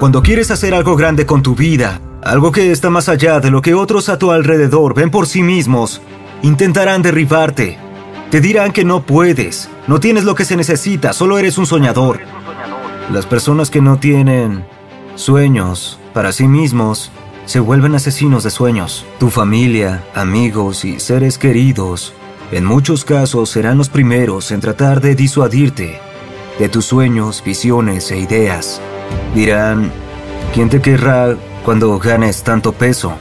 Cuando 0.00 0.22
quieres 0.22 0.50
hacer 0.50 0.72
algo 0.72 0.96
grande 0.96 1.26
con 1.26 1.42
tu 1.42 1.54
vida, 1.54 2.00
algo 2.22 2.52
que 2.52 2.72
está 2.72 2.88
más 2.88 3.10
allá 3.10 3.38
de 3.38 3.50
lo 3.50 3.60
que 3.60 3.74
otros 3.74 4.08
a 4.08 4.18
tu 4.18 4.30
alrededor 4.30 4.94
ven 4.94 5.10
por 5.10 5.26
sí 5.26 5.42
mismos, 5.42 6.00
intentarán 6.40 7.02
derribarte. 7.02 7.76
Te 8.30 8.40
dirán 8.40 8.72
que 8.72 8.82
no 8.82 9.02
puedes, 9.02 9.68
no 9.88 10.00
tienes 10.00 10.24
lo 10.24 10.34
que 10.34 10.46
se 10.46 10.56
necesita, 10.56 11.12
solo 11.12 11.36
eres 11.36 11.58
un 11.58 11.66
soñador. 11.66 12.18
Las 13.12 13.26
personas 13.26 13.68
que 13.68 13.82
no 13.82 13.98
tienen 13.98 14.64
sueños 15.16 15.98
para 16.14 16.32
sí 16.32 16.48
mismos 16.48 17.10
se 17.44 17.60
vuelven 17.60 17.94
asesinos 17.94 18.42
de 18.42 18.48
sueños. 18.48 19.04
Tu 19.18 19.28
familia, 19.28 20.02
amigos 20.14 20.86
y 20.86 20.98
seres 20.98 21.36
queridos, 21.36 22.14
en 22.52 22.64
muchos 22.64 23.04
casos 23.04 23.50
serán 23.50 23.76
los 23.76 23.90
primeros 23.90 24.50
en 24.50 24.60
tratar 24.60 25.02
de 25.02 25.14
disuadirte 25.14 26.00
de 26.58 26.68
tus 26.70 26.86
sueños, 26.86 27.42
visiones 27.44 28.10
e 28.10 28.18
ideas. 28.18 28.80
Dirán, 29.34 29.90
¿quién 30.52 30.68
te 30.68 30.80
querrá 30.80 31.36
cuando 31.64 31.98
ganes 31.98 32.42
tanto 32.42 32.72
peso? 32.72 33.12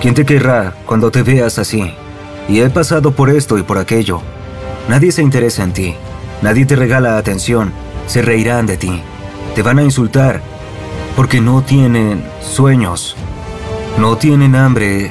¿Quién 0.00 0.14
te 0.14 0.24
querrá 0.24 0.74
cuando 0.86 1.10
te 1.10 1.22
veas 1.22 1.58
así? 1.58 1.92
Y 2.48 2.60
he 2.60 2.70
pasado 2.70 3.12
por 3.12 3.30
esto 3.30 3.58
y 3.58 3.62
por 3.62 3.78
aquello. 3.78 4.20
Nadie 4.88 5.12
se 5.12 5.22
interesa 5.22 5.62
en 5.64 5.72
ti. 5.72 5.94
Nadie 6.40 6.64
te 6.66 6.76
regala 6.76 7.18
atención. 7.18 7.72
Se 8.06 8.22
reirán 8.22 8.66
de 8.66 8.76
ti. 8.76 9.02
Te 9.54 9.62
van 9.62 9.78
a 9.78 9.82
insultar. 9.82 10.40
Porque 11.14 11.40
no 11.40 11.62
tienen 11.62 12.24
sueños. 12.40 13.16
No 13.98 14.16
tienen 14.16 14.54
hambre 14.54 15.10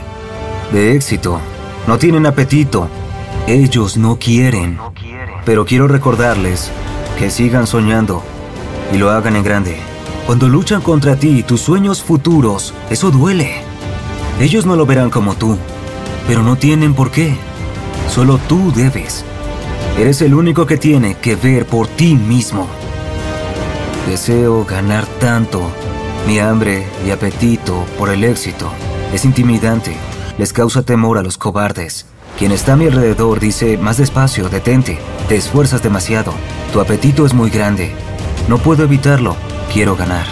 de 0.72 0.95
éxito. 0.95 1.39
No 1.85 1.97
tienen 1.97 2.25
apetito. 2.25 2.89
Ellos 3.45 3.97
no 3.97 4.17
quieren. 4.17 4.80
Pero 5.45 5.66
quiero 5.66 5.88
recordarles 5.88 6.72
que 7.19 7.30
sigan 7.30 7.67
soñando 7.67 8.23
y 8.94 8.97
lo 8.97 9.11
hagan 9.11 9.35
en 9.35 9.44
grande. 9.44 9.78
Cuando 10.28 10.50
luchan 10.50 10.81
contra 10.81 11.16
ti 11.16 11.39
y 11.39 11.44
tus 11.44 11.61
sueños 11.61 12.03
futuros, 12.03 12.73
eso 12.89 13.11
duele. 13.11 13.61
Ellos 14.42 14.66
no 14.66 14.75
lo 14.75 14.86
verán 14.86 15.09
como 15.09 15.36
tú, 15.36 15.58
pero 16.28 16.44
no 16.44 16.58
tienen 16.58 16.94
por 16.94 17.11
qué. 17.11 17.38
Solo 18.09 18.38
tú 18.38 18.73
debes. 18.75 19.23
Eres 19.97 20.22
el 20.22 20.34
único 20.34 20.66
que 20.66 20.75
tiene 20.75 21.16
que 21.16 21.38
ver 21.38 21.66
por 21.66 21.88
ti 21.88 22.16
mismo. 22.16 22.67
Deseo 24.09 24.66
ganar 24.66 25.06
tanto. 25.22 25.61
Mi 26.28 26.39
hambre 26.39 26.86
y 27.06 27.12
apetito 27.12 27.86
por 27.97 28.09
el 28.09 28.25
éxito 28.25 28.69
es 29.14 29.23
intimidante. 29.23 29.95
Les 30.38 30.52
causa 30.52 30.81
temor 30.81 31.17
a 31.17 31.23
los 31.23 31.38
cobardes. 31.38 32.06
Quien 32.38 32.52
está 32.52 32.73
a 32.73 32.75
mi 32.75 32.88
alrededor 32.88 33.39
dice, 33.39 33.78
más 33.78 33.95
despacio, 33.95 34.50
detente, 34.50 35.00
te 35.30 35.38
esfuerzas 35.38 35.81
demasiado, 35.81 36.34
tu 36.73 36.81
apetito 36.81 37.25
es 37.25 37.34
muy 37.34 37.50
grande. 37.50 37.94
No 38.50 38.58
puedo 38.58 38.84
evitarlo, 38.84 39.38
quiero 39.78 39.95
ganar. 39.95 40.25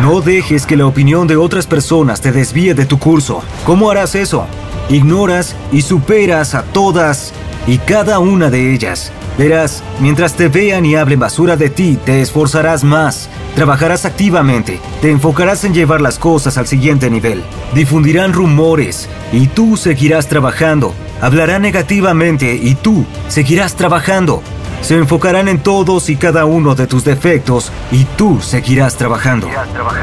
No 0.00 0.22
dejes 0.22 0.64
que 0.64 0.74
la 0.74 0.86
opinión 0.86 1.26
de 1.26 1.36
otras 1.36 1.66
personas 1.66 2.22
te 2.22 2.32
desvíe 2.32 2.72
de 2.72 2.86
tu 2.86 2.98
curso. 2.98 3.42
¿Cómo 3.66 3.90
harás 3.90 4.14
eso? 4.14 4.46
Ignoras 4.88 5.54
y 5.70 5.82
superas 5.82 6.54
a 6.54 6.62
todas 6.62 7.34
y 7.66 7.76
cada 7.76 8.20
una 8.20 8.48
de 8.48 8.72
ellas. 8.72 9.12
Verás, 9.36 9.82
mientras 10.00 10.32
te 10.32 10.48
vean 10.48 10.86
y 10.86 10.96
hablen 10.96 11.20
basura 11.20 11.58
de 11.58 11.68
ti, 11.68 11.98
te 12.06 12.22
esforzarás 12.22 12.82
más, 12.82 13.28
trabajarás 13.54 14.06
activamente, 14.06 14.80
te 15.02 15.10
enfocarás 15.10 15.64
en 15.64 15.74
llevar 15.74 16.00
las 16.00 16.18
cosas 16.18 16.56
al 16.56 16.66
siguiente 16.66 17.10
nivel. 17.10 17.42
Difundirán 17.74 18.32
rumores 18.32 19.10
y 19.30 19.48
tú 19.48 19.76
seguirás 19.76 20.26
trabajando. 20.26 20.94
Hablarán 21.20 21.60
negativamente 21.60 22.54
y 22.54 22.76
tú 22.76 23.04
seguirás 23.28 23.74
trabajando. 23.74 24.42
Se 24.82 24.96
enfocarán 24.96 25.48
en 25.48 25.58
todos 25.58 26.08
y 26.08 26.16
cada 26.16 26.46
uno 26.46 26.74
de 26.74 26.86
tus 26.86 27.04
defectos 27.04 27.70
y 27.92 28.04
tú 28.16 28.40
seguirás 28.40 28.96
trabajando. 28.96 29.48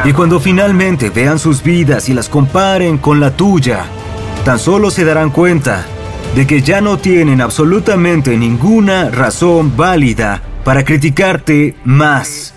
Y 0.05 0.13
cuando 0.13 0.39
finalmente 0.39 1.09
vean 1.09 1.39
sus 1.39 1.63
vidas 1.63 2.09
y 2.09 2.13
las 2.13 2.29
comparen 2.29 2.97
con 2.97 3.19
la 3.19 3.31
tuya, 3.31 3.85
tan 4.45 4.59
solo 4.59 4.91
se 4.91 5.03
darán 5.03 5.31
cuenta 5.31 5.85
de 6.35 6.45
que 6.45 6.61
ya 6.61 6.81
no 6.81 6.97
tienen 6.97 7.41
absolutamente 7.41 8.38
ninguna 8.38 9.09
razón 9.09 9.75
válida 9.75 10.41
para 10.63 10.83
criticarte 10.85 11.75
más. 11.83 12.53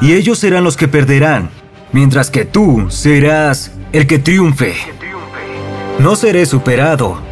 Y 0.00 0.14
ellos 0.14 0.38
serán 0.38 0.64
los 0.64 0.76
que 0.76 0.88
perderán, 0.88 1.50
mientras 1.92 2.30
que 2.30 2.44
tú 2.44 2.86
serás 2.90 3.72
el 3.92 4.06
que 4.06 4.18
triunfe. 4.18 4.74
No 5.98 6.16
seré 6.16 6.46
superado. 6.46 7.31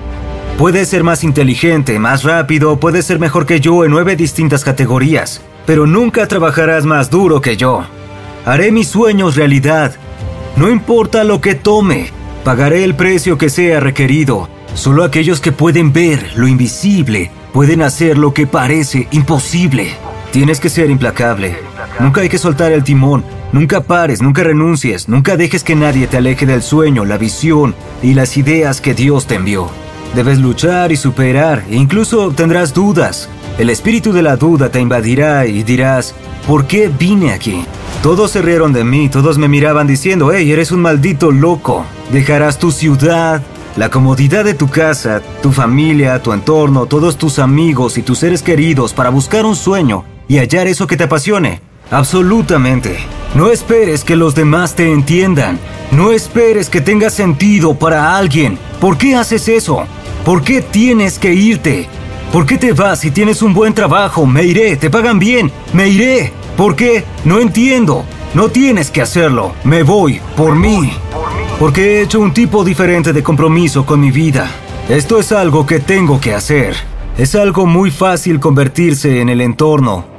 Puedes 0.61 0.91
ser 0.91 1.05
más 1.05 1.25
inteligente, 1.25 1.99
más 1.99 2.23
rápido, 2.23 2.79
puedes 2.79 3.07
ser 3.07 3.19
mejor 3.19 3.47
que 3.47 3.61
yo 3.61 3.83
en 3.83 3.93
nueve 3.93 4.15
distintas 4.15 4.63
categorías, 4.63 5.41
pero 5.65 5.87
nunca 5.87 6.29
trabajarás 6.29 6.85
más 6.85 7.09
duro 7.09 7.41
que 7.41 7.57
yo. 7.57 7.87
Haré 8.45 8.71
mis 8.71 8.89
sueños 8.89 9.37
realidad. 9.37 9.95
No 10.57 10.69
importa 10.69 11.25
lo 11.25 11.41
que 11.41 11.55
tome, 11.55 12.11
pagaré 12.45 12.85
el 12.85 12.95
precio 12.95 13.39
que 13.39 13.49
sea 13.49 13.81
requerido. 13.81 14.51
Solo 14.75 15.03
aquellos 15.03 15.41
que 15.41 15.51
pueden 15.51 15.95
ver 15.95 16.33
lo 16.37 16.47
invisible 16.47 17.31
pueden 17.55 17.81
hacer 17.81 18.19
lo 18.19 18.35
que 18.35 18.47
parece 18.47 19.09
imposible. 19.13 19.95
Tienes 20.31 20.61
que 20.61 20.69
ser 20.69 20.91
implacable. 20.91 21.57
Nunca 22.01 22.21
hay 22.21 22.29
que 22.29 22.37
soltar 22.37 22.71
el 22.71 22.85
timón. 22.85 23.25
Nunca 23.53 23.81
pares, 23.81 24.21
nunca 24.21 24.43
renuncies, 24.43 25.09
nunca 25.09 25.39
dejes 25.39 25.65
que 25.65 25.75
nadie 25.75 26.07
te 26.07 26.19
aleje 26.19 26.45
del 26.45 26.61
sueño, 26.61 27.07
la 27.07 27.17
visión 27.17 27.75
y 28.03 28.13
las 28.13 28.37
ideas 28.37 28.83
que 28.83 28.93
Dios 28.93 29.27
te 29.27 29.37
envió. 29.37 29.71
Debes 30.15 30.39
luchar 30.39 30.91
y 30.91 30.97
superar, 30.97 31.65
e 31.71 31.77
incluso 31.77 32.33
tendrás 32.33 32.75
dudas. 32.75 33.29
El 33.59 33.71
espíritu 33.71 34.13
de 34.13 34.23
la 34.23 34.37
duda 34.37 34.69
te 34.69 34.81
invadirá 34.81 35.47
y 35.47 35.63
dirás, 35.63 36.15
¿por 36.47 36.67
qué 36.67 36.89
vine 36.89 37.33
aquí? 37.33 37.65
Todos 38.03 38.33
se 38.33 38.43
rieron 38.43 38.73
de 38.73 38.83
mí, 38.83 39.09
todos 39.09 39.39
me 39.39 39.47
miraban 39.47 39.87
diciendo, 39.87 40.33
hey, 40.33 40.51
eres 40.51 40.73
un 40.73 40.81
maldito 40.81 41.31
loco. 41.31 41.85
Dejarás 42.13 42.59
tu 42.59 42.73
ciudad, 42.73 43.41
la 43.77 43.89
comodidad 43.89 44.45
de 44.45 44.55
tu 44.55 44.69
casa, 44.69 45.23
tu 45.43 45.53
familia, 45.53 46.21
tu 46.21 46.33
entorno, 46.33 46.87
todos 46.87 47.17
tus 47.17 47.39
amigos 47.39 47.97
y 47.99 48.03
tus 48.03 48.19
seres 48.19 48.43
queridos 48.43 48.93
para 48.93 49.11
buscar 49.11 49.45
un 49.45 49.55
sueño 49.55 50.05
y 50.27 50.39
hallar 50.39 50.67
eso 50.67 50.87
que 50.87 50.97
te 50.97 51.05
apasione. 51.05 51.61
Absolutamente. 51.91 52.99
No 53.35 53.51
esperes 53.51 54.03
que 54.03 54.17
los 54.17 54.35
demás 54.35 54.75
te 54.75 54.91
entiendan. 54.93 55.59
No 55.93 56.11
esperes 56.11 56.69
que 56.69 56.81
tenga 56.81 57.11
sentido 57.11 57.75
para 57.75 58.17
alguien. 58.17 58.59
¿Por 58.81 58.97
qué 58.97 59.15
haces 59.17 59.49
eso? 59.49 59.87
¿Por 60.25 60.43
qué 60.43 60.61
tienes 60.61 61.19
que 61.19 61.33
irte? 61.33 61.89
¿Por 62.31 62.45
qué 62.45 62.59
te 62.59 62.73
vas 62.75 63.01
si 63.01 63.11
tienes 63.11 63.41
un 63.41 63.55
buen 63.55 63.73
trabajo? 63.73 64.27
Me 64.27 64.45
iré, 64.45 64.77
te 64.77 64.91
pagan 64.91 65.19
bien, 65.19 65.51
me 65.73 65.89
iré. 65.89 66.33
¿Por 66.59 66.77
qué? 66.77 67.05
No 67.25 67.41
entiendo. 67.41 68.05
No 68.35 68.51
tienes 68.51 68.91
que 68.91 69.01
hacerlo. 69.01 69.55
Me 69.65 69.83
voy, 69.83 70.21
por 70.37 70.55
mí. 70.55 70.93
Porque 71.59 71.83
he 71.83 72.03
hecho 72.03 72.21
un 72.21 72.35
tipo 72.35 72.65
diferente 72.65 73.15
de 73.15 73.23
compromiso 73.23 73.87
con 73.87 74.01
mi 74.01 74.11
vida. 74.11 74.51
Esto 74.91 75.19
es 75.19 75.33
algo 75.33 75.67
que 75.67 75.81
tengo 75.81 76.21
que 76.21 76.35
hacer. 76.35 76.77
Es 77.17 77.35
algo 77.35 77.65
muy 77.65 77.91
fácil 77.91 78.41
convertirse 78.41 79.21
en 79.21 79.31
el 79.31 79.41
entorno. 79.41 80.10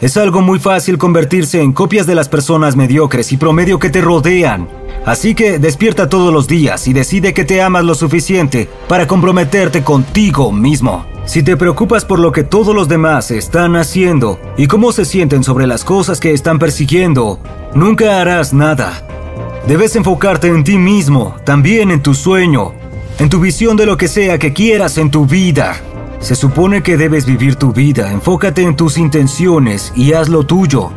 Es 0.00 0.16
algo 0.16 0.40
muy 0.40 0.58
fácil 0.58 0.96
convertirse 0.96 1.60
en 1.60 1.74
copias 1.74 2.06
de 2.06 2.14
las 2.14 2.30
personas 2.30 2.74
mediocres 2.74 3.32
y 3.32 3.36
promedio 3.36 3.78
que 3.78 3.90
te 3.90 4.00
rodean. 4.00 4.66
Así 5.04 5.34
que 5.34 5.58
despierta 5.58 6.08
todos 6.08 6.32
los 6.32 6.48
días 6.48 6.88
y 6.88 6.94
decide 6.94 7.34
que 7.34 7.44
te 7.44 7.60
amas 7.60 7.84
lo 7.84 7.94
suficiente 7.94 8.66
para 8.88 9.06
comprometerte 9.06 9.82
contigo 9.82 10.52
mismo. 10.52 11.04
Si 11.26 11.42
te 11.42 11.54
preocupas 11.58 12.06
por 12.06 12.18
lo 12.18 12.32
que 12.32 12.44
todos 12.44 12.74
los 12.74 12.88
demás 12.88 13.30
están 13.30 13.76
haciendo 13.76 14.40
y 14.56 14.68
cómo 14.68 14.92
se 14.92 15.04
sienten 15.04 15.44
sobre 15.44 15.66
las 15.66 15.84
cosas 15.84 16.18
que 16.18 16.32
están 16.32 16.58
persiguiendo, 16.58 17.38
nunca 17.74 18.22
harás 18.22 18.54
nada. 18.54 19.06
Debes 19.66 19.96
enfocarte 19.96 20.48
en 20.48 20.64
ti 20.64 20.78
mismo, 20.78 21.36
también 21.44 21.90
en 21.90 22.02
tu 22.02 22.14
sueño, 22.14 22.72
en 23.18 23.28
tu 23.28 23.38
visión 23.38 23.76
de 23.76 23.84
lo 23.84 23.98
que 23.98 24.08
sea 24.08 24.38
que 24.38 24.54
quieras 24.54 24.96
en 24.96 25.10
tu 25.10 25.26
vida. 25.26 25.78
Se 26.20 26.34
supone 26.34 26.82
que 26.82 26.98
debes 26.98 27.24
vivir 27.24 27.56
tu 27.56 27.72
vida, 27.72 28.12
enfócate 28.12 28.62
en 28.62 28.76
tus 28.76 28.98
intenciones 28.98 29.90
y 29.96 30.12
haz 30.12 30.28
lo 30.28 30.44
tuyo. 30.44 30.90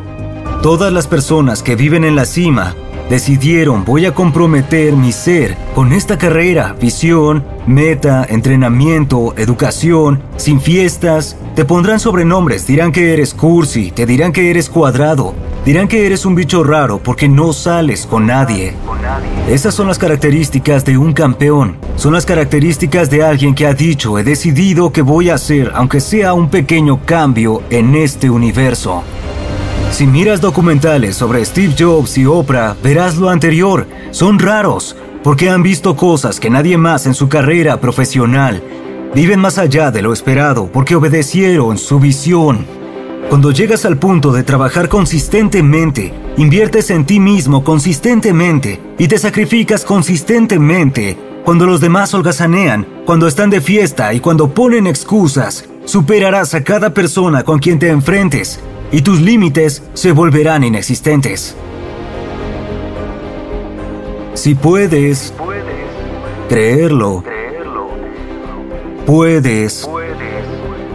Todas 0.62 0.92
las 0.92 1.06
personas 1.06 1.62
que 1.62 1.76
viven 1.76 2.04
en 2.04 2.14
la 2.14 2.26
cima 2.26 2.74
decidieron 3.08 3.84
voy 3.84 4.04
a 4.04 4.14
comprometer 4.14 4.94
mi 4.94 5.12
ser 5.12 5.56
con 5.74 5.94
esta 5.94 6.18
carrera, 6.18 6.76
visión, 6.78 7.42
meta, 7.66 8.26
entrenamiento, 8.28 9.34
educación, 9.38 10.22
sin 10.36 10.60
fiestas. 10.60 11.36
Te 11.56 11.64
pondrán 11.64 12.00
sobrenombres, 12.00 12.66
dirán 12.66 12.92
que 12.92 13.14
eres 13.14 13.32
cursi, 13.32 13.92
te 13.92 14.04
dirán 14.04 14.30
que 14.30 14.50
eres 14.50 14.68
cuadrado, 14.68 15.34
Dirán 15.64 15.88
que 15.88 16.04
eres 16.04 16.26
un 16.26 16.34
bicho 16.34 16.62
raro 16.62 16.98
porque 16.98 17.26
no 17.26 17.54
sales 17.54 18.06
con 18.06 18.26
nadie. 18.26 18.74
Esas 19.48 19.74
son 19.74 19.88
las 19.88 19.98
características 19.98 20.84
de 20.84 20.98
un 20.98 21.14
campeón. 21.14 21.76
Son 21.96 22.12
las 22.12 22.26
características 22.26 23.08
de 23.08 23.22
alguien 23.22 23.54
que 23.54 23.66
ha 23.66 23.72
dicho, 23.72 24.18
he 24.18 24.24
decidido 24.24 24.92
que 24.92 25.00
voy 25.00 25.30
a 25.30 25.36
hacer, 25.36 25.72
aunque 25.74 26.00
sea 26.00 26.34
un 26.34 26.50
pequeño 26.50 27.00
cambio 27.06 27.62
en 27.70 27.94
este 27.94 28.28
universo. 28.28 29.02
Si 29.90 30.06
miras 30.06 30.42
documentales 30.42 31.16
sobre 31.16 31.42
Steve 31.44 31.74
Jobs 31.78 32.18
y 32.18 32.26
Oprah, 32.26 32.76
verás 32.82 33.16
lo 33.16 33.30
anterior. 33.30 33.86
Son 34.10 34.38
raros, 34.38 34.96
porque 35.22 35.48
han 35.48 35.62
visto 35.62 35.96
cosas 35.96 36.40
que 36.40 36.50
nadie 36.50 36.76
más 36.76 37.06
en 37.06 37.14
su 37.14 37.30
carrera 37.30 37.80
profesional. 37.80 38.62
Viven 39.14 39.40
más 39.40 39.56
allá 39.56 39.90
de 39.90 40.02
lo 40.02 40.12
esperado, 40.12 40.68
porque 40.70 40.94
obedecieron 40.94 41.78
su 41.78 42.00
visión. 42.00 42.83
Cuando 43.28 43.50
llegas 43.50 43.84
al 43.84 43.98
punto 43.98 44.32
de 44.32 44.42
trabajar 44.42 44.88
consistentemente, 44.88 46.12
inviertes 46.36 46.90
en 46.90 47.04
ti 47.04 47.18
mismo 47.18 47.64
consistentemente 47.64 48.80
y 48.98 49.08
te 49.08 49.18
sacrificas 49.18 49.84
consistentemente, 49.84 51.16
cuando 51.44 51.66
los 51.66 51.80
demás 51.80 52.14
holgazanean, 52.14 52.86
cuando 53.04 53.26
están 53.26 53.50
de 53.50 53.60
fiesta 53.60 54.14
y 54.14 54.20
cuando 54.20 54.54
ponen 54.54 54.86
excusas, 54.86 55.68
superarás 55.84 56.54
a 56.54 56.62
cada 56.62 56.94
persona 56.94 57.42
con 57.44 57.58
quien 57.58 57.78
te 57.78 57.88
enfrentes 57.88 58.60
y 58.92 59.02
tus 59.02 59.20
límites 59.20 59.82
se 59.94 60.12
volverán 60.12 60.62
inexistentes. 60.62 61.56
Si 64.34 64.54
puedes 64.54 65.32
creerlo, 66.48 67.24
puedes 69.06 69.88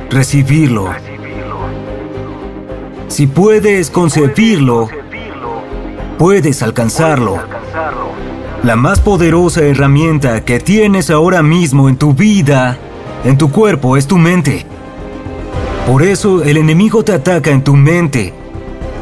recibirlo. 0.10 1.09
Si 3.10 3.26
puedes 3.26 3.90
concebirlo, 3.90 4.88
puedes 6.20 6.62
alcanzarlo. 6.62 7.40
La 8.64 8.76
más 8.76 9.00
poderosa 9.00 9.64
herramienta 9.64 10.46
que 10.46 10.60
tienes 10.60 11.10
ahora 11.10 11.42
mismo 11.42 11.90
en 11.90 11.98
tu 11.98 12.14
vida, 12.14 12.78
en 13.24 13.38
tu 13.38 13.52
cuerpo, 13.52 13.98
es 13.98 14.06
tu 14.06 14.18
mente. 14.18 14.66
Por 15.88 16.04
eso 16.04 16.44
el 16.44 16.58
enemigo 16.58 17.04
te 17.04 17.14
ataca 17.14 17.50
en 17.50 17.64
tu 17.64 17.76
mente. 17.76 18.32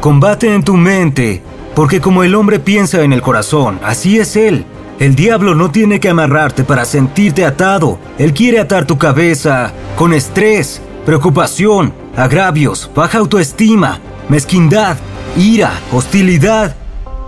Combate 0.00 0.54
en 0.54 0.64
tu 0.64 0.74
mente, 0.74 1.42
porque 1.74 2.00
como 2.00 2.24
el 2.24 2.34
hombre 2.34 2.58
piensa 2.60 3.02
en 3.02 3.12
el 3.12 3.20
corazón, 3.20 3.78
así 3.84 4.18
es 4.18 4.36
él. 4.36 4.64
El 4.98 5.16
diablo 5.16 5.54
no 5.54 5.70
tiene 5.70 6.00
que 6.00 6.08
amarrarte 6.08 6.64
para 6.64 6.86
sentirte 6.86 7.44
atado. 7.44 7.98
Él 8.18 8.32
quiere 8.32 8.58
atar 8.58 8.86
tu 8.86 8.96
cabeza 8.96 9.72
con 9.96 10.14
estrés, 10.14 10.80
preocupación, 11.04 11.92
agravios, 12.18 12.90
baja 12.94 13.18
autoestima, 13.18 14.00
mezquindad, 14.28 14.96
ira, 15.36 15.72
hostilidad 15.92 16.74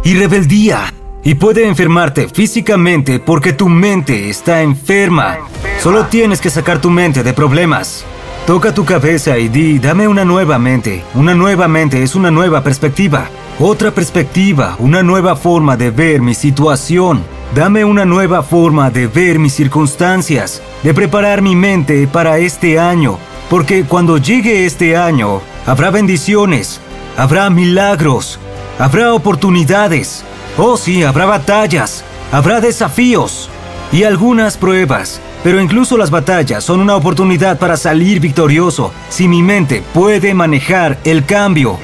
y 0.04 0.14
rebeldía. 0.14 0.92
Y 1.22 1.34
puede 1.34 1.66
enfermarte 1.68 2.28
físicamente 2.28 3.20
porque 3.20 3.52
tu 3.52 3.68
mente 3.68 4.30
está 4.30 4.62
enferma. 4.62 5.38
Solo 5.80 6.06
tienes 6.06 6.40
que 6.40 6.50
sacar 6.50 6.80
tu 6.80 6.90
mente 6.90 7.22
de 7.22 7.32
problemas. 7.32 8.04
Toca 8.46 8.74
tu 8.74 8.84
cabeza 8.84 9.38
y 9.38 9.48
di, 9.48 9.78
dame 9.78 10.08
una 10.08 10.24
nueva 10.24 10.58
mente. 10.58 11.04
Una 11.14 11.34
nueva 11.34 11.68
mente 11.68 12.02
es 12.02 12.14
una 12.14 12.30
nueva 12.30 12.62
perspectiva. 12.64 13.28
Otra 13.58 13.90
perspectiva, 13.90 14.76
una 14.78 15.02
nueva 15.02 15.36
forma 15.36 15.76
de 15.76 15.90
ver 15.90 16.22
mi 16.22 16.34
situación. 16.34 17.22
Dame 17.54 17.84
una 17.84 18.06
nueva 18.06 18.42
forma 18.42 18.90
de 18.90 19.06
ver 19.06 19.38
mis 19.38 19.52
circunstancias, 19.52 20.62
de 20.82 20.94
preparar 20.94 21.42
mi 21.42 21.54
mente 21.54 22.06
para 22.06 22.38
este 22.38 22.78
año, 22.78 23.18
porque 23.50 23.84
cuando 23.84 24.16
llegue 24.16 24.64
este 24.64 24.96
año, 24.96 25.42
habrá 25.66 25.90
bendiciones, 25.90 26.80
habrá 27.16 27.50
milagros, 27.50 28.38
habrá 28.78 29.12
oportunidades, 29.12 30.24
oh 30.56 30.76
sí, 30.76 31.02
habrá 31.02 31.26
batallas, 31.26 32.04
habrá 32.30 32.60
desafíos 32.60 33.50
y 33.92 34.04
algunas 34.04 34.56
pruebas. 34.56 35.20
Pero 35.42 35.60
incluso 35.60 35.96
las 35.96 36.10
batallas 36.10 36.62
son 36.62 36.80
una 36.80 36.94
oportunidad 36.94 37.58
para 37.58 37.76
salir 37.76 38.20
victorioso 38.20 38.92
si 39.08 39.26
mi 39.26 39.42
mente 39.42 39.82
puede 39.94 40.32
manejar 40.32 40.98
el 41.04 41.24
cambio. 41.24 41.78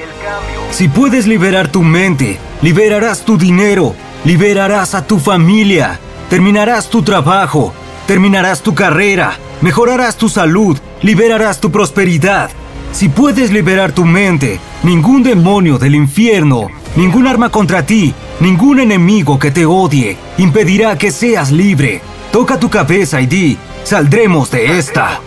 Si 0.71 0.87
puedes 0.87 1.27
liberar 1.27 1.67
tu 1.67 1.81
mente, 1.81 2.39
liberarás 2.61 3.25
tu 3.25 3.37
dinero, 3.37 3.93
liberarás 4.23 4.95
a 4.95 5.05
tu 5.05 5.19
familia, 5.19 5.99
terminarás 6.29 6.89
tu 6.89 7.01
trabajo, 7.01 7.73
terminarás 8.05 8.61
tu 8.61 8.75
carrera, 8.75 9.37
mejorarás 9.61 10.17
tu 10.17 10.29
salud, 10.29 10.77
liberarás 11.01 11.59
tu 11.59 11.71
prosperidad. 11.71 12.49
Si 12.91 13.09
puedes 13.09 13.51
liberar 13.51 13.91
tu 13.91 14.05
mente, 14.05 14.59
ningún 14.83 15.23
demonio 15.23 15.77
del 15.77 15.95
infierno, 15.95 16.67
ningún 16.95 17.27
arma 17.27 17.49
contra 17.49 17.85
ti, 17.85 18.13
ningún 18.39 18.79
enemigo 18.79 19.37
que 19.37 19.51
te 19.51 19.65
odie, 19.65 20.17
impedirá 20.37 20.97
que 20.97 21.11
seas 21.11 21.51
libre. 21.51 22.01
Toca 22.31 22.59
tu 22.59 22.69
cabeza 22.69 23.21
y 23.21 23.27
di, 23.27 23.57
saldremos 23.83 24.51
de 24.51 24.77
esta. 24.77 25.21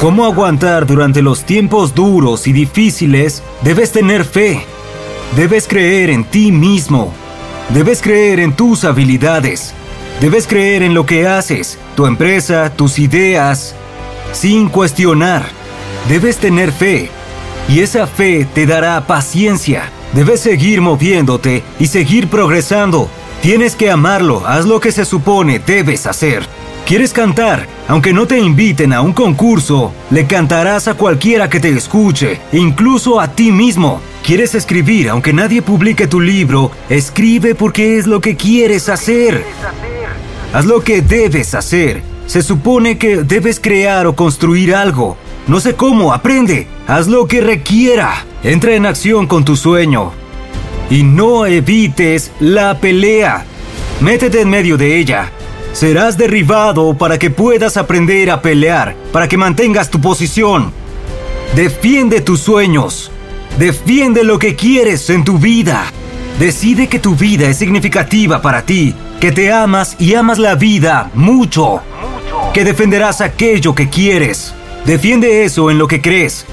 ¿Cómo 0.00 0.24
aguantar 0.24 0.86
durante 0.86 1.22
los 1.22 1.44
tiempos 1.44 1.94
duros 1.94 2.46
y 2.46 2.52
difíciles? 2.52 3.42
Debes 3.62 3.92
tener 3.92 4.24
fe. 4.24 4.64
Debes 5.36 5.68
creer 5.68 6.10
en 6.10 6.24
ti 6.24 6.50
mismo. 6.50 7.12
Debes 7.68 8.02
creer 8.02 8.40
en 8.40 8.54
tus 8.54 8.84
habilidades. 8.84 9.74
Debes 10.20 10.46
creer 10.46 10.82
en 10.82 10.94
lo 10.94 11.06
que 11.06 11.26
haces, 11.26 11.78
tu 11.96 12.06
empresa, 12.06 12.72
tus 12.76 12.98
ideas, 12.98 13.74
sin 14.32 14.68
cuestionar. 14.68 15.46
Debes 16.08 16.38
tener 16.38 16.72
fe. 16.72 17.10
Y 17.68 17.80
esa 17.80 18.06
fe 18.06 18.46
te 18.52 18.66
dará 18.66 19.06
paciencia. 19.06 19.90
Debes 20.14 20.40
seguir 20.40 20.80
moviéndote 20.80 21.62
y 21.78 21.86
seguir 21.86 22.28
progresando. 22.28 23.08
Tienes 23.40 23.76
que 23.76 23.90
amarlo, 23.90 24.46
haz 24.46 24.66
lo 24.66 24.78
que 24.78 24.92
se 24.92 25.04
supone 25.04 25.58
debes 25.58 26.06
hacer. 26.06 26.46
¿Quieres 26.86 27.12
cantar? 27.12 27.66
Aunque 27.88 28.12
no 28.12 28.26
te 28.26 28.38
inviten 28.38 28.92
a 28.92 29.00
un 29.00 29.12
concurso, 29.12 29.92
le 30.10 30.26
cantarás 30.26 30.88
a 30.88 30.94
cualquiera 30.94 31.48
que 31.48 31.60
te 31.60 31.70
escuche, 31.70 32.40
incluso 32.52 33.20
a 33.20 33.28
ti 33.28 33.50
mismo. 33.50 34.00
¿Quieres 34.24 34.54
escribir? 34.54 35.08
Aunque 35.08 35.32
nadie 35.32 35.62
publique 35.62 36.06
tu 36.06 36.20
libro, 36.20 36.70
escribe 36.88 37.54
porque 37.54 37.98
es 37.98 38.06
lo 38.06 38.20
que 38.20 38.36
quieres 38.36 38.88
hacer. 38.88 39.44
Haz 40.52 40.64
lo 40.64 40.80
que 40.80 41.02
debes 41.02 41.54
hacer. 41.54 42.11
Se 42.26 42.42
supone 42.42 42.98
que 42.98 43.24
debes 43.24 43.60
crear 43.60 44.06
o 44.06 44.14
construir 44.14 44.74
algo. 44.74 45.16
No 45.46 45.60
sé 45.60 45.74
cómo, 45.74 46.12
aprende. 46.12 46.66
Haz 46.86 47.08
lo 47.08 47.26
que 47.26 47.40
requiera. 47.40 48.24
Entra 48.42 48.74
en 48.74 48.86
acción 48.86 49.26
con 49.26 49.44
tu 49.44 49.56
sueño. 49.56 50.12
Y 50.90 51.02
no 51.02 51.46
evites 51.46 52.30
la 52.40 52.78
pelea. 52.78 53.44
Métete 54.00 54.40
en 54.40 54.50
medio 54.50 54.76
de 54.76 54.98
ella. 54.98 55.30
Serás 55.72 56.18
derribado 56.18 56.94
para 56.94 57.18
que 57.18 57.30
puedas 57.30 57.76
aprender 57.76 58.30
a 58.30 58.42
pelear, 58.42 58.94
para 59.10 59.26
que 59.26 59.38
mantengas 59.38 59.90
tu 59.90 60.00
posición. 60.00 60.72
Defiende 61.56 62.20
tus 62.20 62.40
sueños. 62.40 63.10
Defiende 63.58 64.24
lo 64.24 64.38
que 64.38 64.54
quieres 64.54 65.08
en 65.10 65.24
tu 65.24 65.38
vida. 65.38 65.84
Decide 66.38 66.88
que 66.88 66.98
tu 66.98 67.14
vida 67.14 67.48
es 67.48 67.58
significativa 67.58 68.40
para 68.40 68.62
ti, 68.62 68.94
que 69.20 69.32
te 69.32 69.52
amas 69.52 69.96
y 69.98 70.14
amas 70.14 70.38
la 70.38 70.54
vida 70.54 71.10
mucho, 71.14 71.82
que 72.52 72.64
defenderás 72.64 73.20
aquello 73.20 73.74
que 73.74 73.88
quieres. 73.88 74.54
Defiende 74.84 75.44
eso 75.44 75.70
en 75.70 75.78
lo 75.78 75.88
que 75.88 76.02
crees, 76.02 76.44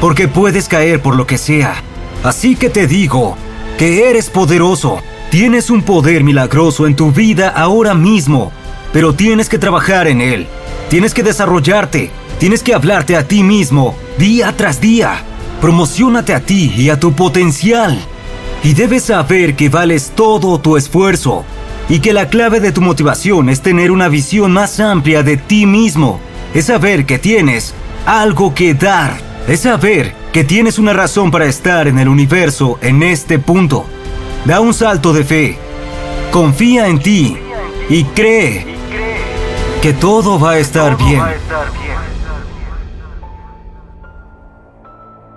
porque 0.00 0.28
puedes 0.28 0.68
caer 0.68 1.02
por 1.02 1.14
lo 1.16 1.26
que 1.26 1.36
sea. 1.36 1.82
Así 2.24 2.56
que 2.56 2.70
te 2.70 2.86
digo 2.86 3.36
que 3.78 4.08
eres 4.08 4.30
poderoso. 4.30 5.02
Tienes 5.30 5.68
un 5.68 5.82
poder 5.82 6.24
milagroso 6.24 6.86
en 6.86 6.96
tu 6.96 7.12
vida 7.12 7.48
ahora 7.48 7.94
mismo, 7.94 8.52
pero 8.92 9.14
tienes 9.14 9.48
que 9.48 9.58
trabajar 9.58 10.06
en 10.06 10.20
él. 10.20 10.46
Tienes 10.88 11.12
que 11.12 11.22
desarrollarte. 11.22 12.10
Tienes 12.38 12.62
que 12.62 12.74
hablarte 12.74 13.16
a 13.16 13.26
ti 13.26 13.42
mismo 13.42 13.96
día 14.18 14.54
tras 14.56 14.80
día. 14.80 15.24
Promocionate 15.60 16.34
a 16.34 16.40
ti 16.40 16.72
y 16.76 16.90
a 16.90 17.00
tu 17.00 17.12
potencial. 17.12 17.98
Y 18.62 18.74
debes 18.74 19.04
saber 19.04 19.56
que 19.56 19.68
vales 19.68 20.12
todo 20.14 20.58
tu 20.60 20.76
esfuerzo 20.76 21.44
y 21.88 22.00
que 22.00 22.12
la 22.12 22.28
clave 22.28 22.60
de 22.60 22.72
tu 22.72 22.80
motivación 22.80 23.48
es 23.48 23.62
tener 23.62 23.90
una 23.90 24.08
visión 24.08 24.52
más 24.52 24.80
amplia 24.80 25.22
de 25.22 25.36
ti 25.36 25.66
mismo. 25.66 26.20
Es 26.54 26.66
saber 26.66 27.06
que 27.06 27.18
tienes 27.18 27.74
algo 28.06 28.54
que 28.54 28.74
dar. 28.74 29.18
Es 29.46 29.60
saber 29.60 30.14
que 30.32 30.42
tienes 30.42 30.78
una 30.78 30.92
razón 30.92 31.30
para 31.30 31.46
estar 31.46 31.86
en 31.86 31.98
el 31.98 32.08
universo 32.08 32.78
en 32.82 33.02
este 33.02 33.38
punto. 33.38 33.86
Da 34.44 34.60
un 34.60 34.74
salto 34.74 35.12
de 35.12 35.24
fe. 35.24 35.58
Confía 36.32 36.88
en 36.88 36.98
ti 36.98 37.36
y 37.88 38.04
cree 38.04 38.66
que 39.80 39.92
todo 39.92 40.40
va 40.40 40.52
a 40.52 40.58
estar 40.58 40.96
bien. 40.96 41.22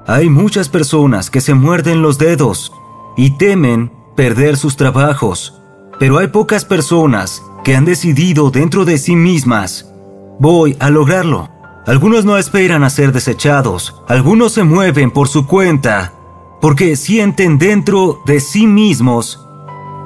Hay 0.08 0.28
muchas 0.28 0.70
personas 0.70 1.30
que 1.30 1.40
se 1.40 1.54
muerden 1.54 2.02
los 2.02 2.18
dedos 2.18 2.74
y 3.16 3.38
temen 3.38 3.92
perder 4.16 4.58
sus 4.58 4.76
trabajos, 4.76 5.59
pero 6.00 6.18
hay 6.18 6.28
pocas 6.28 6.66
personas 6.66 7.44
que 7.64 7.76
han 7.76 7.86
decidido 7.86 8.50
dentro 8.50 8.86
de 8.86 8.98
sí 8.98 9.16
mismas, 9.16 9.92
voy 10.40 10.78
a 10.80 10.90
lograrlo. 10.90 11.50
Algunos 11.86 12.24
no 12.26 12.38
esperan 12.38 12.84
a 12.84 12.90
ser 12.90 13.12
desechados, 13.12 14.02
algunos 14.08 14.54
se 14.54 14.64
mueven 14.64 15.12
por 15.12 15.28
su 15.28 15.46
cuenta 15.46 16.14
porque 16.62 16.96
sienten 16.96 17.58
dentro 17.58 18.22
de 18.26 18.40
sí 18.40 18.68
mismos, 18.68 19.46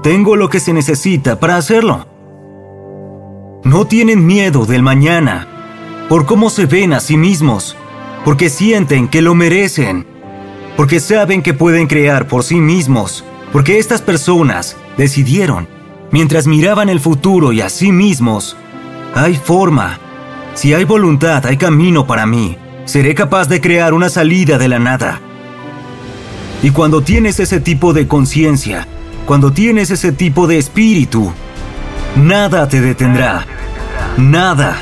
tengo 0.04 0.36
lo 0.36 0.50
que 0.50 0.60
se 0.60 0.74
necesita 0.74 1.40
para 1.40 1.58
hacerlo. 1.58 2.06
No 3.64 3.86
tienen 3.86 4.26
miedo 4.26 4.66
del 4.66 4.84
mañana, 4.84 5.48
por 6.10 6.26
cómo 6.26 6.50
se 6.50 6.66
ven 6.66 6.94
a 6.94 7.00
sí 7.00 7.18
mismos, 7.18 7.76
porque 8.24 8.50
sienten 8.50 9.08
que 9.08 9.22
lo 9.22 9.34
merecen, 9.34 10.06
porque 10.78 11.00
saben 11.00 11.42
que 11.42 11.54
pueden 11.54 11.88
crear 11.88 12.28
por 12.28 12.44
sí 12.44 12.56
mismos, 12.56 13.24
porque 13.52 13.80
estas 13.80 14.02
personas 14.02 14.76
decidieron, 14.98 15.68
mientras 16.14 16.46
miraban 16.46 16.90
el 16.90 17.00
futuro 17.00 17.52
y 17.52 17.62
a 17.62 17.70
sí 17.70 17.92
mismos, 17.92 18.56
hay 19.16 19.36
forma, 19.36 19.98
si 20.54 20.72
hay 20.76 20.84
voluntad, 20.84 21.44
hay 21.48 21.58
camino 21.58 22.06
para 22.06 22.28
mí, 22.28 22.56
seré 22.86 23.16
capaz 23.16 23.50
de 23.50 23.60
crear 23.60 23.96
una 23.96 24.10
salida 24.10 24.60
de 24.60 24.68
la 24.68 24.78
nada. 24.78 25.20
Y 26.62 26.70
cuando 26.70 27.02
tienes 27.02 27.40
ese 27.40 27.60
tipo 27.60 27.94
de 27.94 28.08
conciencia, 28.08 28.88
cuando 29.26 29.52
tienes 29.54 29.90
ese 29.90 30.12
tipo 30.12 30.46
de 30.46 30.60
espíritu, 30.60 31.34
nada 32.16 32.70
te 32.70 32.80
detendrá. 32.80 33.48
Nada. 34.16 34.78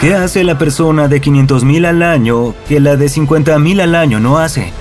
¿Qué 0.00 0.14
hace 0.14 0.42
la 0.42 0.58
persona 0.58 1.06
de 1.06 1.20
500 1.20 1.62
mil 1.62 1.84
al 1.84 2.02
año 2.02 2.52
que 2.68 2.80
la 2.80 2.96
de 2.96 3.08
50 3.08 3.56
mil 3.60 3.80
al 3.80 3.94
año 3.94 4.18
no 4.18 4.38
hace? 4.38 4.72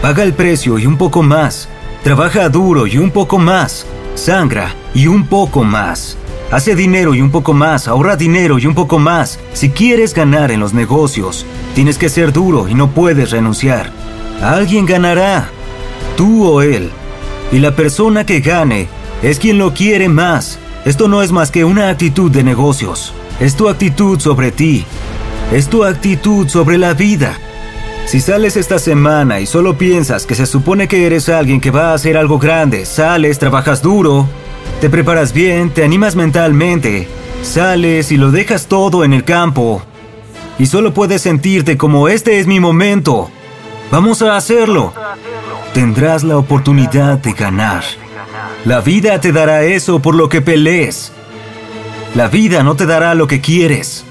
Paga 0.00 0.22
el 0.22 0.32
precio 0.32 0.78
y 0.78 0.86
un 0.86 0.96
poco 0.96 1.22
más. 1.22 1.68
Trabaja 2.02 2.48
duro 2.48 2.86
y 2.86 2.96
un 2.96 3.10
poco 3.10 3.38
más. 3.38 3.86
Sangra 4.14 4.74
y 4.94 5.06
un 5.06 5.26
poco 5.26 5.64
más. 5.64 6.16
Hace 6.50 6.74
dinero 6.74 7.14
y 7.14 7.20
un 7.20 7.30
poco 7.30 7.52
más. 7.52 7.88
Ahorra 7.88 8.16
dinero 8.16 8.58
y 8.58 8.66
un 8.66 8.74
poco 8.74 8.98
más. 8.98 9.40
Si 9.52 9.70
quieres 9.70 10.14
ganar 10.14 10.50
en 10.50 10.60
los 10.60 10.72
negocios, 10.72 11.44
tienes 11.74 11.98
que 11.98 12.08
ser 12.08 12.32
duro 12.32 12.68
y 12.68 12.74
no 12.74 12.90
puedes 12.90 13.30
renunciar. 13.30 13.90
Alguien 14.42 14.86
ganará 14.86 15.48
tú 16.16 16.46
o 16.46 16.62
él. 16.62 16.90
Y 17.52 17.58
la 17.58 17.74
persona 17.74 18.24
que 18.24 18.40
gane 18.40 18.88
es 19.22 19.38
quien 19.38 19.58
lo 19.58 19.74
quiere 19.74 20.08
más. 20.08 20.58
Esto 20.84 21.08
no 21.08 21.22
es 21.22 21.32
más 21.32 21.50
que 21.50 21.64
una 21.64 21.88
actitud 21.88 22.30
de 22.30 22.44
negocios. 22.44 23.12
Es 23.40 23.56
tu 23.56 23.68
actitud 23.68 24.20
sobre 24.20 24.52
ti. 24.52 24.84
Es 25.52 25.68
tu 25.68 25.84
actitud 25.84 26.48
sobre 26.48 26.78
la 26.78 26.94
vida. 26.94 27.36
Si 28.06 28.20
sales 28.20 28.56
esta 28.56 28.78
semana 28.78 29.40
y 29.40 29.46
solo 29.46 29.76
piensas 29.76 30.26
que 30.26 30.34
se 30.34 30.46
supone 30.46 30.88
que 30.88 31.06
eres 31.06 31.28
alguien 31.28 31.60
que 31.60 31.70
va 31.70 31.90
a 31.90 31.94
hacer 31.94 32.16
algo 32.16 32.38
grande, 32.38 32.86
sales, 32.86 33.38
trabajas 33.38 33.82
duro, 33.82 34.26
te 34.80 34.88
preparas 34.88 35.32
bien, 35.32 35.70
te 35.70 35.84
animas 35.84 36.14
mentalmente, 36.14 37.08
sales 37.42 38.12
y 38.12 38.16
lo 38.16 38.30
dejas 38.30 38.66
todo 38.66 39.04
en 39.04 39.12
el 39.12 39.24
campo, 39.24 39.82
y 40.58 40.66
solo 40.66 40.94
puedes 40.94 41.22
sentirte 41.22 41.76
como 41.76 42.08
este 42.08 42.38
es 42.38 42.46
mi 42.46 42.60
momento, 42.60 43.30
vamos 43.90 44.22
a 44.22 44.36
hacerlo 44.36 44.92
tendrás 45.74 46.22
la 46.22 46.38
oportunidad 46.38 47.18
de 47.18 47.32
ganar. 47.32 47.82
La 48.64 48.80
vida 48.80 49.20
te 49.20 49.32
dará 49.32 49.64
eso 49.64 50.00
por 50.00 50.14
lo 50.14 50.28
que 50.28 50.40
pelees. 50.40 51.12
La 52.14 52.28
vida 52.28 52.62
no 52.62 52.76
te 52.76 52.86
dará 52.86 53.14
lo 53.16 53.26
que 53.26 53.40
quieres. 53.40 54.04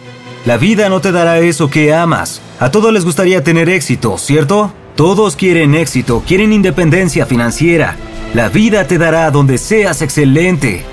La 0.46 0.58
vida 0.58 0.90
no 0.90 1.00
te 1.00 1.14
dará 1.14 1.40
eso 1.40 1.70
que 1.70 1.94
amas. 1.94 2.42
A 2.60 2.70
todos 2.70 2.92
les 2.92 3.06
gustaría 3.06 3.44
tener 3.44 3.70
éxito, 3.70 4.18
¿cierto? 4.18 4.74
Todos 4.96 5.38
quieren 5.38 5.74
éxito, 5.74 6.22
quieren 6.28 6.52
independencia 6.52 7.26
financiera. 7.26 7.96
La 8.34 8.50
vida 8.50 8.86
te 8.86 8.98
dará 8.98 9.32
donde 9.32 9.58
seas 9.58 10.02
excelente. 10.02 10.84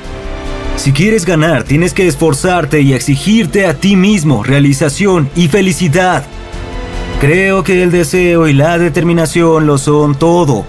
Si 0.77 0.93
quieres 0.93 1.27
ganar, 1.27 1.65
tienes 1.65 1.93
que 1.93 2.07
esforzarte 2.07 2.81
y 2.81 2.93
exigirte 2.93 3.67
a 3.67 3.75
ti 3.75 3.97
mismo 3.97 4.45
realización 4.45 5.29
y 5.35 5.49
felicidad. 5.49 6.25
Creo 7.21 7.65
que 7.65 7.83
el 7.83 7.91
deseo 7.91 8.47
y 8.47 8.53
la 8.53 8.79
determinación 8.79 9.67
lo 9.67 9.79
son 9.79 10.15
todo. 10.15 10.65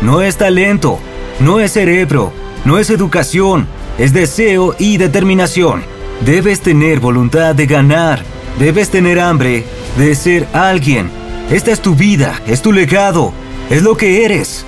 No 0.00 0.22
es 0.22 0.38
talento, 0.38 0.98
no 1.40 1.60
es 1.60 1.72
cerebro, 1.72 2.32
no 2.64 2.78
es 2.78 2.88
educación, 2.88 3.66
es 3.98 4.14
deseo 4.14 4.74
y 4.78 4.96
determinación. 4.96 5.93
Debes 6.20 6.60
tener 6.60 7.00
voluntad 7.00 7.54
de 7.54 7.66
ganar, 7.66 8.22
debes 8.58 8.88
tener 8.88 9.20
hambre 9.20 9.64
de 9.98 10.14
ser 10.14 10.48
alguien. 10.54 11.10
Esta 11.50 11.70
es 11.70 11.80
tu 11.80 11.94
vida, 11.94 12.40
es 12.46 12.62
tu 12.62 12.72
legado, 12.72 13.32
es 13.68 13.82
lo 13.82 13.96
que 13.96 14.24
eres. 14.24 14.64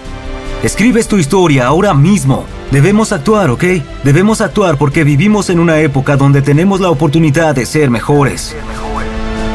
Escribes 0.62 1.08
tu 1.08 1.16
historia 1.16 1.66
ahora 1.66 1.94
mismo. 1.94 2.44
Debemos 2.70 3.12
actuar, 3.12 3.50
¿ok? 3.50 3.64
Debemos 4.04 4.40
actuar 4.40 4.76
porque 4.76 5.04
vivimos 5.04 5.48
en 5.48 5.60
una 5.60 5.78
época 5.80 6.16
donde 6.16 6.42
tenemos 6.42 6.80
la 6.80 6.90
oportunidad 6.90 7.54
de 7.54 7.64
ser 7.64 7.90
mejores. 7.90 8.54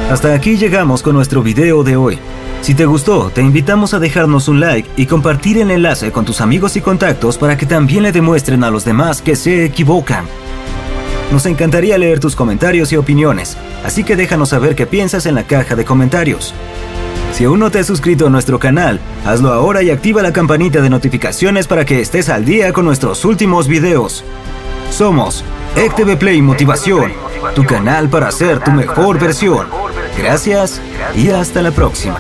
Hasta 0.10 0.34
aquí 0.34 0.58
llegamos 0.58 1.04
con 1.04 1.14
nuestro 1.14 1.44
video 1.44 1.84
de 1.84 1.98
hoy. 1.98 2.18
Si 2.62 2.74
te 2.74 2.86
gustó, 2.86 3.30
te 3.30 3.42
invitamos 3.42 3.94
a 3.94 4.00
dejarnos 4.00 4.48
un 4.48 4.60
like 4.60 4.90
y 4.96 5.06
compartir 5.06 5.58
el 5.58 5.72
enlace 5.72 6.12
con 6.12 6.26
tus 6.26 6.42
amigos 6.42 6.76
y 6.76 6.82
contactos 6.82 7.38
para 7.38 7.58
que 7.58 7.66
también 7.66 8.04
le 8.04 8.12
demuestren 8.12 8.64
a 8.64 8.72
los 8.72 8.86
demás 8.86 9.22
que 9.22 9.36
se 9.36 9.66
equivocan. 9.66 10.26
Nos 11.32 11.46
encantaría 11.46 11.98
leer 11.98 12.20
tus 12.20 12.36
comentarios 12.36 12.92
y 12.92 12.98
opiniones, 12.98 13.58
así 13.86 14.04
que 14.04 14.18
déjanos 14.18 14.50
saber 14.50 14.76
qué 14.76 14.86
piensas 14.86 15.26
en 15.26 15.36
la 15.36 15.44
caja 15.44 15.76
de 15.76 15.86
comentarios. 15.86 16.54
Si 17.34 17.46
aún 17.46 17.60
no 17.60 17.72
te 17.72 17.80
has 17.80 17.88
suscrito 17.88 18.28
a 18.28 18.30
nuestro 18.30 18.60
canal, 18.60 19.00
hazlo 19.26 19.54
ahora 19.54 19.82
y 19.82 19.90
activa 19.90 20.22
la 20.22 20.34
campanita 20.34 20.82
de 20.82 20.90
notificaciones 20.90 21.68
para 21.68 21.86
que 21.86 22.02
estés 22.02 22.28
al 22.28 22.44
día 22.44 22.74
con 22.74 22.84
nuestros 22.84 23.24
últimos 23.24 23.70
videos. 23.70 24.26
Somos 24.92 25.46
ECTV 25.78 26.18
Play 26.18 26.42
Motivación, 26.42 27.14
tu 27.56 27.64
canal 27.66 28.10
para 28.10 28.30
ser 28.32 28.60
tu 28.60 28.72
mejor 28.72 29.18
versión. 29.18 29.68
Gracias 30.18 30.82
y 31.16 31.30
hasta 31.30 31.62
la 31.62 31.72
próxima. 31.72 32.20